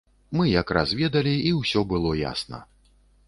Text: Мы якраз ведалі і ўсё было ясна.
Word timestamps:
Мы 0.37 0.45
якраз 0.61 0.93
ведалі 1.01 1.35
і 1.51 1.53
ўсё 1.59 1.85
было 1.91 2.17
ясна. 2.23 2.65